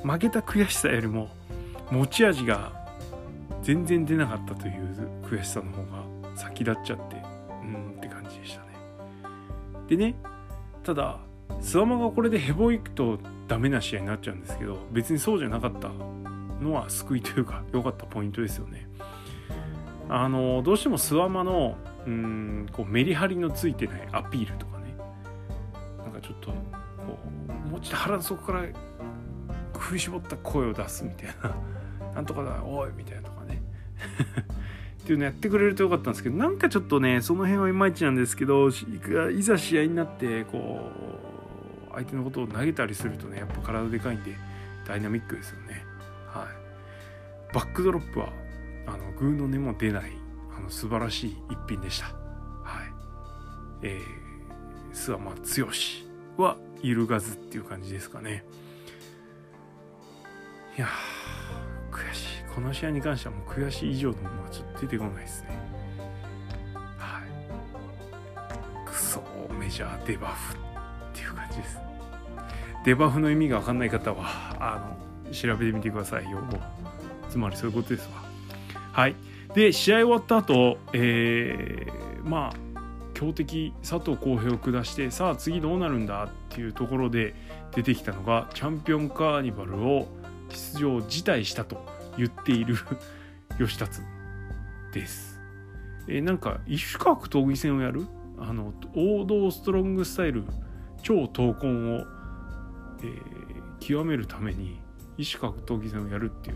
[0.03, 1.29] 負けた悔しさよりも
[1.91, 2.71] 持ち味が
[3.61, 6.03] 全然出なかったという悔しさの方が
[6.35, 7.17] 先立っちゃって
[7.63, 8.67] うんって感じでしたね。
[9.87, 10.15] でね
[10.83, 11.19] ただ
[11.59, 15.91] スワマがこれでヘボいくとダメな試合になっちゃうんですけど別にそうじゃなかった
[16.61, 18.87] のは救いというか良かったポイントですよね。
[20.09, 24.95] あのどうしてもスワマのうんこうメリハリのついてないアピールとかね。
[25.99, 26.55] なんかちょっとこ
[27.67, 28.63] うもうちょっと腹の底から
[29.77, 31.55] 振り絞った声を出すみたいな。
[32.15, 33.61] なんとかだおいみたいなとかね。
[35.01, 40.91] っていうのやってくれるとよかったんですけどなんかちょっとねその辺はいまいちなんですけどいざ試合になってこ
[41.89, 44.35] う相手のことを投げたりするとねやっぱ体でかいんで
[44.87, 45.90] ダイナミックですよね。
[47.53, 48.29] バックドロップは
[48.87, 50.11] あのグーの音も出ない
[50.55, 52.05] あの素晴らしい一品でした。
[52.07, 52.11] は
[52.83, 52.93] い。
[53.83, 55.35] えー、諏訪間
[56.37, 58.45] 剛は揺るがずっていう感じですかね。
[60.77, 60.87] いや
[61.91, 62.55] 悔しい。
[62.55, 65.49] この試合に関してはもう悔しい以上のものはちょっと出てこないですね。
[66.97, 68.87] はい。
[68.87, 69.21] クソ
[69.59, 70.57] メジャーデバフっ
[71.13, 71.77] ていう感じです。
[72.85, 74.95] デバフの意味が分かんない方はあ
[75.27, 76.29] の調べてみてください。
[76.31, 76.80] 用語。
[77.31, 78.23] つまりそういうことですわ。
[78.91, 79.15] はい。
[79.55, 82.71] で試合終わった後えー、まあ
[83.13, 87.35] 強敵佐藤浩平を下してさあ次どうなるんだっていうところで
[87.73, 90.07] 出てきたのがチャンピオンカーニバルを
[90.49, 91.85] 出場辞退したと
[92.17, 92.75] 言っている
[93.57, 94.01] 吉達
[94.93, 95.39] です。
[96.07, 98.07] えー、なんか異種格闘技戦をやる？
[98.39, 100.43] あの王道ストロングスタイル
[101.03, 102.07] 超闘魂を、
[103.03, 104.81] えー、極めるために
[105.17, 106.55] 異種格闘技戦をやるっていう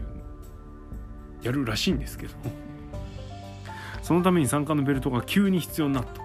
[1.46, 2.34] やるらしいんですけど
[4.02, 6.22] そのために参加のベルトが急に必要になったと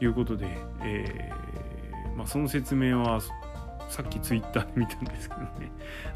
[0.00, 0.46] いうことで、
[0.82, 3.20] えーまあ、その説明は
[3.88, 5.48] さっきツイッターで見たんですけどね。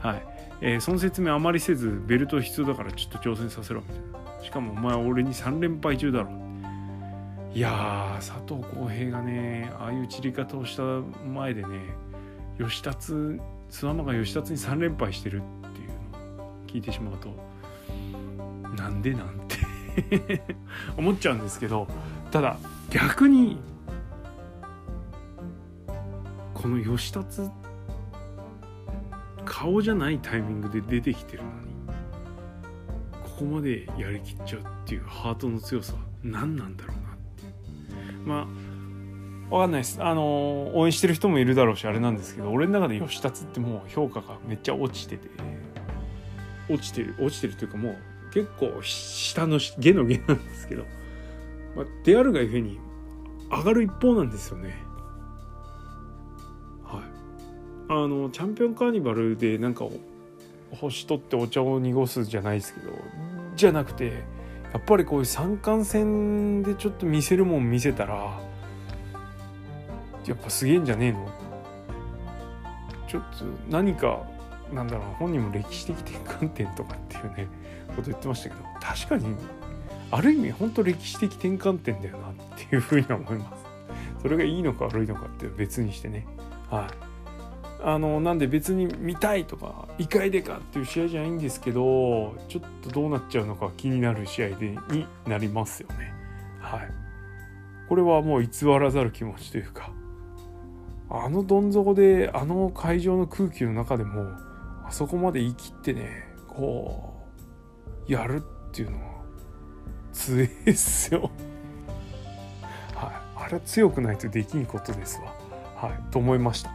[0.00, 0.22] はい。
[0.60, 4.20] えー、その説明あまりせずベルト必要だからちょっと挑戦させろみたいな。
[4.42, 6.30] しかもお前俺に3連敗中だろ
[7.52, 10.82] いや佐藤浩平がねああいう散り方をした
[11.26, 11.68] 前でね
[12.58, 13.40] 吉達諏
[13.88, 17.28] 訪間が吉達に3連敗してるっていうのを聞いてしまうと
[18.76, 19.60] なんでなんて。
[20.96, 21.88] 思っちゃうんですけど
[22.30, 22.56] ただ
[22.90, 23.58] 逆に
[26.54, 27.42] この吉達
[29.44, 31.70] 顔じゃないタイミングで出てきてるのに
[33.24, 37.44] ここまでやりきっちゃうっていうハートの強さは何なんだろうなって。
[38.24, 38.46] ま
[39.50, 39.98] あわかんないです。
[40.00, 45.28] あの応援してる人もいるだろうしあれなんですけど俺の中で吉達ってもう評価がめっちゃ落ちてて
[46.68, 47.96] 落ちてる落ちてるというかもう
[48.32, 50.84] 結構下の下の下なんですけど、
[51.76, 52.78] まあ、であるがゆえに
[53.50, 54.76] 上がる一方なんですよね。
[56.84, 57.02] はい。
[57.88, 59.84] あのチャンピオンカーニバルでなんか
[60.70, 62.92] 星取ってお茶を濁すじゃないですけど
[63.56, 64.22] じゃなくて
[64.72, 68.40] やっぱりこういう三冠戦でちょっと見せるもん見せたら
[70.26, 71.28] やっぱすげえんじゃねえの？
[73.08, 74.22] ちょっと何か
[74.72, 77.48] なんだろう本人も歴史的転換点とかっていうね
[77.90, 79.34] こと言ってましたけど確かに
[80.10, 83.64] ある意味本当歴史的転換点だよなっていうふうに思います。
[84.22, 86.26] それがいいのか悪いのかって別にしてね。
[86.68, 87.10] はい。
[87.82, 96.12] あのなんで別に見たいとか意外でかっていう試合じゃないんですけどちょっとどうなっちゃうのか気になる試合でになりますよね。
[96.58, 96.90] はい。
[97.88, 99.90] これはもう偽らざる気持ちというか
[101.08, 104.30] あのどん底であの会場の空気の中でも
[104.86, 107.09] あそこまで言い切ってねこう
[108.06, 109.22] やるっていうのは
[110.12, 111.30] 強いっすよ
[112.94, 113.06] は
[113.38, 115.34] いあれは強くないとできんことですわ
[115.76, 116.70] はいと思いました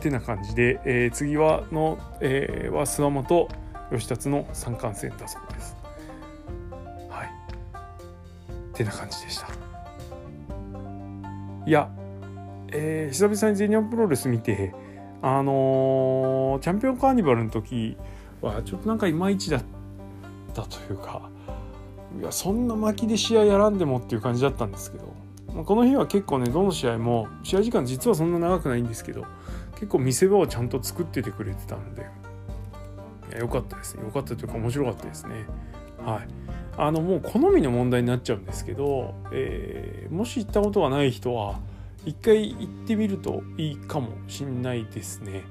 [0.00, 3.48] ってな感じで、えー、次はの、えー、は諏訪間と
[3.92, 5.76] 吉達の三冠戦だそうです。
[7.10, 7.28] はい。
[7.28, 9.48] ってな感じでした。
[11.66, 11.90] いや、
[12.72, 14.72] えー、久々に全日本プロレス見て、
[15.20, 17.98] あのー、チャンピオンカーニバルの時
[18.40, 19.66] はちょっとなんかいまいちだった
[20.50, 21.30] というか、
[22.20, 25.14] いや、そんな巻きで試合やらんでもっていう感じだったんですけど、
[25.54, 29.24] まあ、この日は結構ね、どの試合も、試合時間実はそんな長くないんですけど、
[29.74, 32.06] 結構見せ場をちゃんと作っててくれてたんで
[33.38, 34.02] 良かったですね。
[34.04, 35.46] 良かったというか面白かったですね。
[36.04, 36.28] はい。
[36.76, 41.58] あのもう好みの問題になっちゃうんですけど、えー、もし行ったことがない人は
[42.04, 45.42] 一回行ってみるといいかもしんないですね、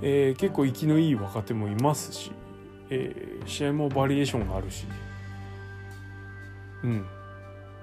[0.00, 2.32] えー、結構生きのいい若手もいますし、
[2.94, 4.86] えー、試合もバリエーションがあるし。
[6.84, 7.06] うん。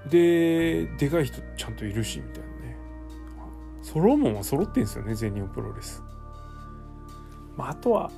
[0.08, 2.76] ででかい人ちゃんといるしみたいなね。
[3.82, 6.02] 揃うもんは揃ってんですよね全日本プロレス、
[7.56, 8.10] まあ、あとは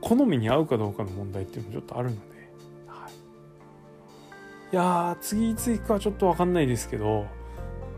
[0.00, 2.20] 好みに合うかどうかの問題っていうのもちょっとあるので、
[2.86, 3.12] はい、
[4.72, 7.26] いや次いつ行くかちょっと分かんないですけど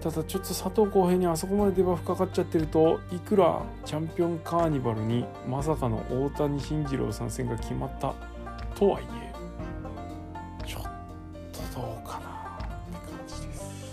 [0.00, 8.14] ただちょっと佐藤浩平にあそこまでデバフかかっちゃってるといくらチャンピオンカーニバルにまさかの大谷慎次郎参戦が決まった
[8.74, 9.32] とはいえ
[10.66, 10.82] ちょっ
[11.52, 12.28] とどうかな
[12.64, 13.90] って感じです。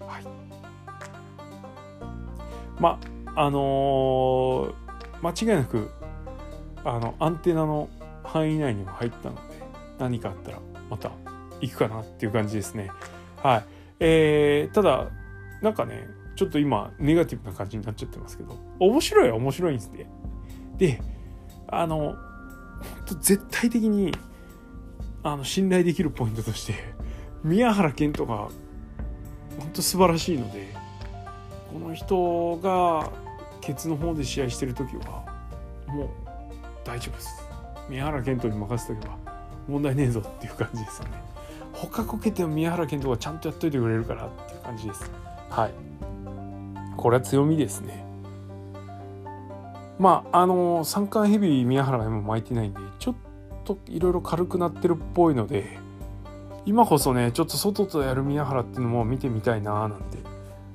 [0.00, 0.24] はい。
[2.80, 2.98] ま
[3.36, 5.90] ああのー、間違いなく
[6.84, 7.88] あのアンテナの
[8.24, 9.40] 範囲内にも入ったので
[9.98, 10.58] 何かあったら
[10.90, 11.12] また
[11.60, 12.90] 行くかなっていう感じですね。
[13.36, 13.71] はい。
[14.04, 15.10] えー、ただ
[15.62, 20.10] なんかねちょっと今ネガティブな感じになっちゃってますけど面白いは面白いんですね。
[20.76, 21.00] で
[21.68, 22.16] あの
[23.20, 24.12] 絶対的に
[25.22, 26.74] あの信頼できるポイントとして
[27.44, 28.48] 宮原健人が
[29.56, 30.74] 本当素晴らしいので
[31.72, 33.08] この人が
[33.60, 35.24] ケツの方で試合してる時は
[35.86, 36.08] もう
[36.84, 37.48] 大丈夫です。
[37.88, 39.16] 宮原健人に任せとけば
[39.68, 41.31] 問題ねえぞっていう感じですよね。
[41.90, 45.10] 他こけても宮原健人がちゃんとやっといてくれるからっていう感じです。
[45.50, 45.72] はい。
[46.96, 48.04] これは強みですね。
[49.98, 53.14] まああの三冠ヘビー宮原が今巻いてないんでちょっ
[53.64, 55.78] といろいろ軽くなってるっぽいので
[56.66, 60.18] 今こそねちょっと外とやる宮原っていうのも見てみたいなーなんて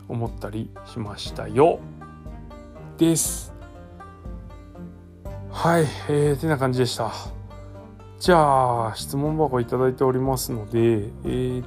[0.08, 1.80] 思ったりしましたよ。
[2.98, 3.54] です。
[5.52, 5.84] はい。
[6.10, 7.12] えー、てな感じでした。
[8.20, 11.66] じゃあ質問箱いただいておりますのでえー、っ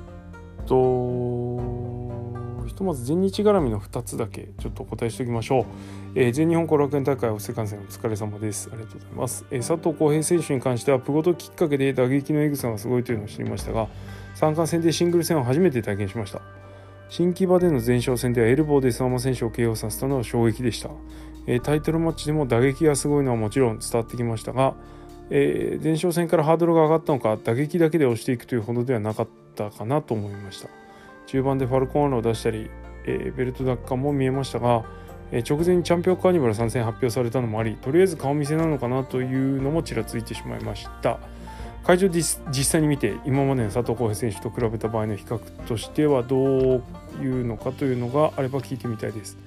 [0.66, 5.64] とひとまず全日絡みの2つだけちょっとお答えしておきましょう、
[6.16, 8.68] えー、全日本後楽園大会お世観戦お疲れ様です。
[8.72, 13.86] ありがとうございます、えー、佐藤浩平選手に関してはプゴトきっかけで打撃のエグさがすごいというのを知りましたが
[14.34, 16.42] 三冠戦でシングル戦を初めて体験しました。
[17.08, 20.90] 新木場での前哨戦ではエルボーで相馬選手を KO させたのは衝撃でした、
[21.46, 24.74] えー、タイトルマッチでも打撃がすごいのはもちろん伝わってきましたが、
[25.30, 30.68] えー、前哨戦からハードルが上がったのか打撃だけで押していくというほどではなかったかなと思いました
[31.26, 32.68] 中盤でファルコンアロを出したり、
[33.06, 34.84] えー、ベルト奪還も見えましたが、
[35.30, 41.20] え直前にチャンピオンカーニバル参戦発表されたのもありとりあえず顔見せなのかなというのもちらついてしまいました
[41.84, 46.82] 会場で実際に見て今までの佐藤浩平選手と比べた場合の比較としてはどう
[47.22, 49.38] いうのかというのがあれば聞いてみたいです。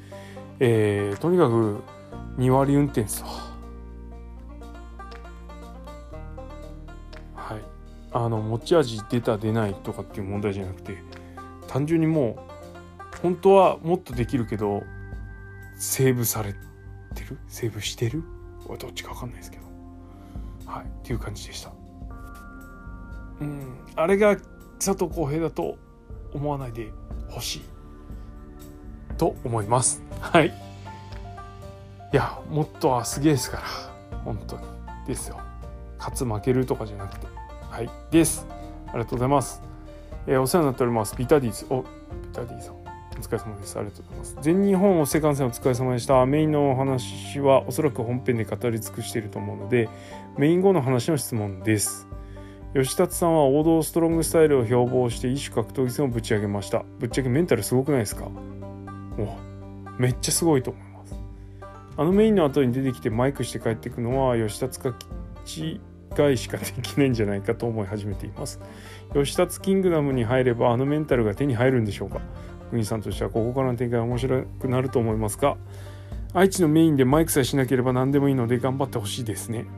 [0.60, 1.84] えー、とにかく
[2.38, 3.26] 2割運転さ。
[3.26, 3.53] はい。
[8.14, 10.98] あの持ち味出た出ないとかっていう問題じゃなくて
[11.68, 14.84] 単純にもう本当はもっとできるけど
[15.78, 16.60] セーブされて
[17.28, 17.40] る？
[17.48, 18.24] セーブしてる？
[18.80, 19.64] どっちか分かんないですけど。
[20.66, 20.86] はい。
[20.86, 21.72] っていう感じでした。
[23.42, 23.78] うん。
[23.96, 24.38] あれが
[24.80, 25.78] 佐藤浩平だと
[26.34, 26.92] 思わないで
[27.30, 27.62] ほしい。
[29.18, 30.02] と思います。
[30.20, 30.48] はい。
[30.48, 30.52] い
[32.16, 34.18] やもっとはすげえですから。
[34.20, 34.64] 本当に。
[35.08, 35.40] ですよ。
[35.98, 37.28] 勝つ負けるとかじゃなくて。
[37.74, 38.46] はいです
[38.90, 39.60] ありがとうございます、
[40.28, 41.88] えー、お世話になっておりますビタディズおビ
[42.32, 42.80] タディさんお
[43.16, 43.80] 疲れ様です。
[43.80, 44.38] ありがとうございます。
[44.42, 46.26] 全日本お世観戦お疲れ様でした。
[46.26, 49.88] メインのお話はおそらく本編で語り尽くしていると思うので、
[50.38, 52.08] メイン後の話の質問です。
[52.74, 58.26] 吉達さんは王道ストロングスタイルを標榜して異種格闘技戦をぶち上げましたぶっちゃけメンタルすごくないですか？
[58.26, 61.16] おめっちゃすごいと思います
[61.96, 64.96] あのメインの後に出てきてマイクして帰っていくのは吉達か
[66.14, 68.60] 基地しかできないんじゃないかと思い始めています。
[69.14, 72.22] 吉達キングダムに入ればあのメンタルが手に入るんでしょうか？
[72.70, 75.58] 国さんとしてはここからの展開は面白くなると思いますが。
[76.36, 79.62] 愛知のメインでマイクさえしなければ何でもいいので頑張ってほしいですね。
[79.62, 79.70] って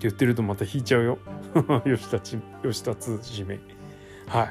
[0.00, 1.18] 言ってるとまた引いちゃうよ。
[1.84, 3.58] 吉田吉田通締め。
[4.26, 4.48] はい。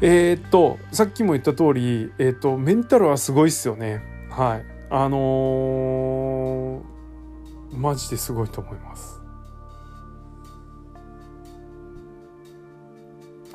[0.00, 4.02] えー、っとさっきも言った通りえー、っとメンタルはすごいっすよね。
[4.30, 4.64] はい。
[4.88, 9.20] あのー、マジですごいと思います。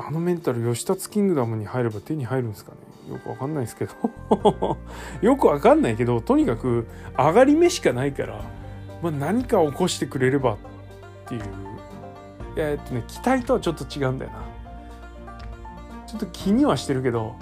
[0.08, 3.14] あのメンタル吉田キングダムに入れば手に入るんですかね？
[3.14, 3.94] よくわかんないですけど。
[5.22, 6.88] よくわかんないけどとにかく
[7.18, 8.42] 上がり目しかないから、
[9.02, 10.58] まあ、何か起こしてくれればっ
[11.28, 11.42] ていう。
[12.58, 14.52] えー、っとね期待とはちょっと違うんだよな。
[16.08, 17.36] ちょっと気にはしてるけど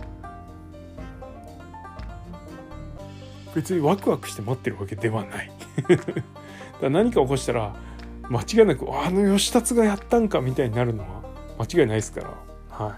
[3.55, 5.51] 別にワクワクして待ってるわけではない。
[6.81, 7.73] だ何か起こしたら
[8.29, 11.21] 間違いなくあの吉達がやったんかみたいになるのは
[11.57, 12.48] 間違いないですから。
[12.83, 12.93] はい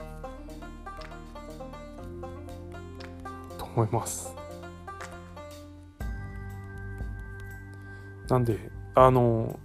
[3.57, 4.33] と思います
[8.29, 8.57] なんで
[8.95, 9.59] あの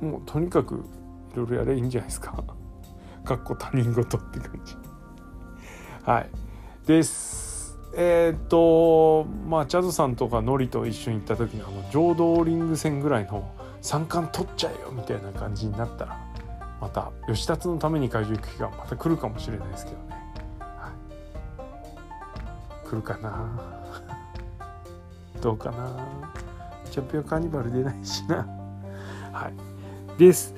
[0.00, 0.84] もうとにかく
[1.32, 2.42] いろいろやれいいんじゃないですか。
[3.24, 4.76] かっこ他人事って感じ。
[6.04, 6.30] はい。
[6.86, 7.78] です。
[7.94, 13.50] えー、っと、まあ、チャズさんとかノリと一緒に行った時のあの、浄土リング戦ぐらいの
[13.80, 16.25] 三冠取っちゃえよみたいな感じになったら、
[16.80, 20.04] また、吉達のために会場行く日がまた来るかもしれないですけどね。
[20.58, 20.92] は
[22.84, 23.48] い、来るかな
[25.40, 26.36] どうかな
[26.90, 28.46] チャンピオンカーニバル出ないしな。
[29.32, 30.18] はい。
[30.18, 30.54] です。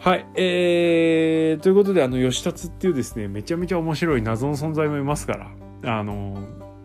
[0.00, 0.26] はい。
[0.34, 5.50] えー、ということで、あの、吉達っていうですね、めちゃめちゃ面白い謎の存在もいますか
[5.82, 6.42] ら、あの、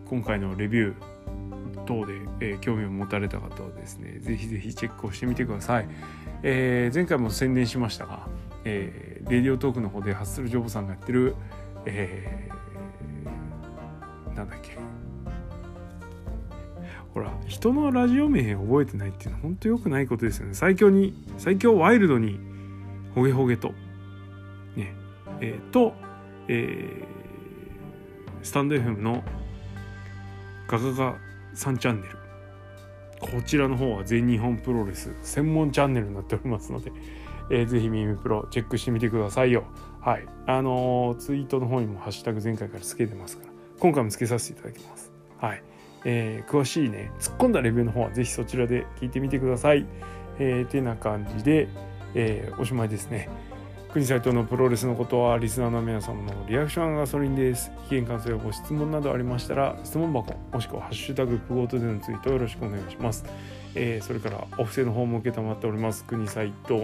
[0.08, 5.88] 今回のレビュー等で、えー、興味を持たれた方はですね、ぜひぜひチェックをしてみてください。
[6.42, 8.28] えー、前回も宣伝しましたが、
[8.70, 11.34] えー、レディオトークの方でハッスルジョブさんがやってる、
[11.86, 14.76] えー、なんだっけ、
[17.14, 20.54] ほら人のラジオ名覚えてないっていうのは本当良くないことですよね。
[20.54, 22.38] 最強に最強ワイルドに
[23.14, 23.68] ほげほげと、
[24.76, 24.94] ね、
[25.40, 25.94] えー、と、
[26.48, 29.24] えー、スタンド FM の
[30.66, 31.16] ガガガ
[31.54, 32.18] 3チャンネル。
[33.20, 36.92] こちらの方は全日本プロレス専門チャンネルになっておりますので、
[37.50, 39.64] えー、ぜひ耳プロチェックしてみてくださいよ。
[40.00, 40.26] はい。
[40.46, 45.12] あのー、ツイートの方にもハッシュタグ前回からつけてますから、今回もつけさせていただきます。
[45.38, 45.62] はい。
[46.04, 49.86] えー、詳しいね、突っ込んだレビューの方はぜひそちらで聞いてみてください。
[50.38, 51.68] えー、てな感じで、
[52.14, 53.28] えー、おしまいですね。
[53.90, 57.72] 国斎藤のプロレスのことはリスナーの皆様のリアクションガソリンです。
[57.90, 63.24] 意見感想やご質問などありましたら質問箱もしくはハッシュタグプゴートでのツイートよろしくお願いします。
[63.74, 66.80] えー、それからお布施の方も承っております国斎藤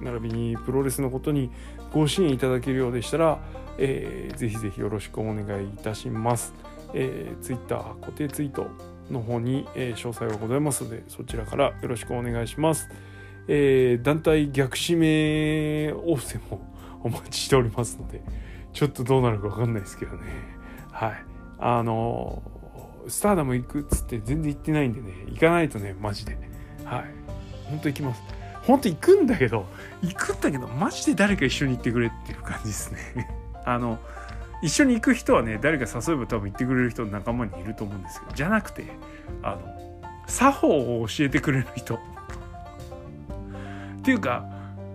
[0.00, 1.50] 並びにプロレスのことに
[1.92, 3.40] ご支援いただけるようでしたら、
[3.76, 6.54] えー、ぜひぜひよろしくお願いいたします。
[6.94, 8.68] えー、ツイッター固定ツイート
[9.10, 12.88] の方に、えー、詳細はございますのでそちらからよろしくお願いします。
[13.52, 16.60] えー、団体逆指名オフセも
[17.02, 18.22] お待ちしておりますので、
[18.72, 20.22] ちょっとどうなるかわかんないですけどね。
[20.92, 21.24] はい。
[21.58, 22.44] あの
[23.08, 26.38] スターダム行くっつって全然行ってないんでね、行かないとね、マジで。
[26.84, 27.04] はい。
[27.64, 28.22] 本当行きます。
[28.62, 29.66] 本当行くんだけど、
[30.00, 33.28] 行くんだけど、マジで誰か一緒に行ってくれっていう感じですね。
[33.66, 33.98] あの、
[34.62, 38.84] 一緒に行く人はね、誰か誘えば多分行ってくれる人の仲間にいると思うんですけど、じゃなくて、
[39.42, 39.60] あの、
[40.28, 41.98] 作法を教えてくれる人。
[44.10, 44.44] っていうか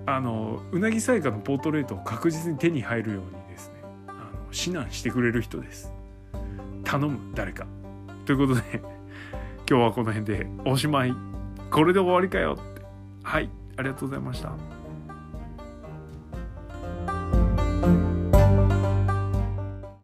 [0.05, 3.75] あのうなぎさやかのポートレートを確実に手に入るようにですね
[4.07, 4.17] あの
[4.51, 5.91] 指南してくれる人です。
[6.83, 7.65] 頼む誰か。
[8.25, 8.61] ということで
[9.69, 11.13] 今日はこの辺でおしまい。
[11.71, 12.81] これで終わりかよって。
[13.23, 14.74] はいありがとうございました。